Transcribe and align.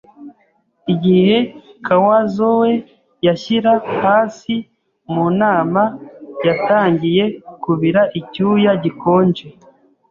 Igihe 0.93 1.37
Kawazoe 1.85 2.71
yanshyira 3.25 3.71
hasi 4.01 4.53
mu 5.13 5.25
nama, 5.41 5.81
natangiye 6.43 7.23
kubira 7.63 8.01
icyuya 8.19 8.71
gikonje 8.83 9.47